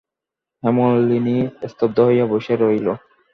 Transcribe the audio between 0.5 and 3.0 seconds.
হেমনলিনী স্তব্ধ হইয়া বসিয়া রহিল।